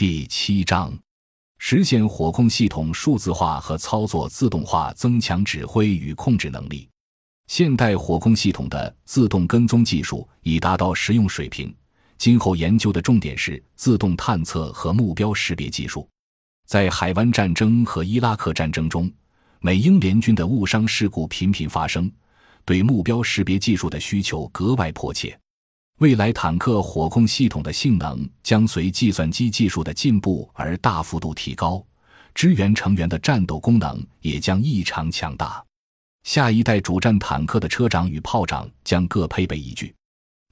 [0.00, 0.98] 第七章，
[1.58, 6.88] 实现火控系统数字化和操作自动化，增强指挥与控制能力。
[7.48, 11.76] 现代火控系统的自动跟踪技术已达到实用水平。
[12.16, 16.08] 今后研究的重点是自动探测和目标识别技术。
[16.66, 19.12] 在海湾战争和伊拉克战争中，
[19.60, 22.10] 美英联军的误伤事故频频发生，
[22.64, 25.38] 对目标识别技术的需求格外迫切。
[26.00, 31.84] 未来坦克火控系统的性能将随计算机技术的进步而大幅度提高，
[32.34, 35.62] 支援成员的战斗功能也将异常强大。
[36.24, 39.94] 下一代主战坦克的车长与炮长将各配备一具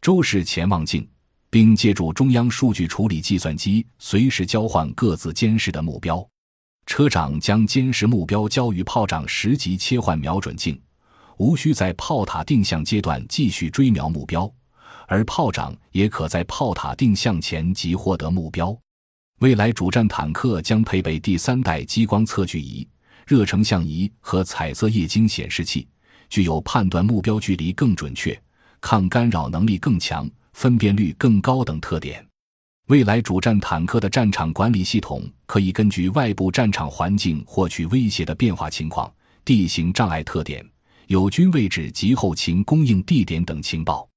[0.03, 1.09] 周式潜望镜。
[1.51, 6.23] 并借助中央数据处理计算机，随时交换各自监视的目标。
[6.85, 10.79] 车长将监视目标交予炮长，实即切换瞄准镜，
[11.39, 14.53] 无需在炮塔定向阶段继续追瞄目标，
[15.09, 18.79] 而炮长也可在炮塔定向前即获得目标。
[19.41, 22.87] 未来主战坦克将配备第三代激光测距仪、
[23.27, 25.89] 热成像仪和彩色液晶显示器，
[26.31, 28.41] 具有判断目标距离更准确、
[28.81, 30.31] 抗干扰能力更强。
[30.55, 32.27] 分辨率更高等特点，
[32.89, 39.09] 未来主战坦克的战场管理系统可以根据外部战场环境获取威胁的变化情况、
[39.45, 40.69] 地形障碍特点、
[41.07, 44.09] 友军位置及后勤供应地点等情报，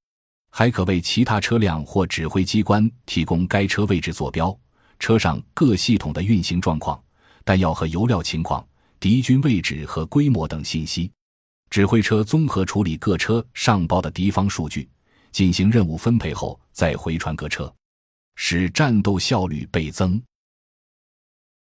[0.54, 4.56] 还可为其他车辆或指挥机关提供该车位置坐标、
[4.98, 7.02] 车上各系统的运行状况、
[7.42, 8.64] 弹药和油料情况、
[9.00, 11.10] 敌军位置和规模等信息。
[11.70, 14.88] 指挥车综合处理各车上报的敌方数据。
[15.32, 17.74] 进行任务分配后，再回传各车，
[18.36, 20.20] 使战斗效率倍增。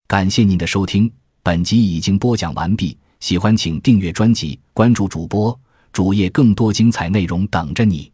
[0.06, 1.10] 感谢您的收听，
[1.42, 2.98] 本集已经播讲完毕。
[3.20, 5.58] 喜欢请订阅专辑，关注主播
[5.94, 8.12] 主页，更多精彩内容等着你。